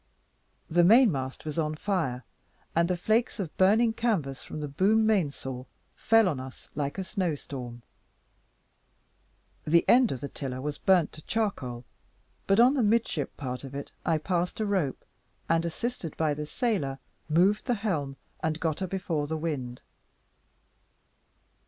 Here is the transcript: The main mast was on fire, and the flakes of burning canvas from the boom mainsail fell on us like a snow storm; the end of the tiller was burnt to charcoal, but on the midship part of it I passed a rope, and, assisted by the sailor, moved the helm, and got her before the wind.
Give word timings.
The 0.67 0.83
main 0.83 1.11
mast 1.11 1.45
was 1.45 1.59
on 1.59 1.75
fire, 1.75 2.23
and 2.75 2.87
the 2.87 2.97
flakes 2.97 3.39
of 3.39 3.55
burning 3.57 3.93
canvas 3.93 4.41
from 4.41 4.59
the 4.59 4.67
boom 4.67 5.05
mainsail 5.05 5.67
fell 5.95 6.27
on 6.27 6.39
us 6.39 6.71
like 6.73 6.97
a 6.97 7.03
snow 7.03 7.35
storm; 7.35 7.83
the 9.63 9.85
end 9.87 10.11
of 10.11 10.19
the 10.19 10.27
tiller 10.27 10.59
was 10.59 10.79
burnt 10.79 11.11
to 11.11 11.21
charcoal, 11.27 11.85
but 12.47 12.59
on 12.59 12.73
the 12.73 12.81
midship 12.81 13.37
part 13.37 13.63
of 13.63 13.75
it 13.75 13.91
I 14.03 14.17
passed 14.17 14.59
a 14.59 14.65
rope, 14.65 15.05
and, 15.47 15.65
assisted 15.65 16.17
by 16.17 16.33
the 16.33 16.47
sailor, 16.47 16.97
moved 17.29 17.65
the 17.67 17.75
helm, 17.75 18.15
and 18.41 18.59
got 18.59 18.79
her 18.79 18.87
before 18.87 19.27
the 19.27 19.37
wind. 19.37 19.81